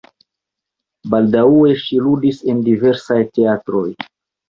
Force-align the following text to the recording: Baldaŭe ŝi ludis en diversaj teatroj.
Baldaŭe 1.15 1.75
ŝi 1.83 2.01
ludis 2.07 2.43
en 2.51 2.67
diversaj 2.73 3.23
teatroj. 3.39 3.89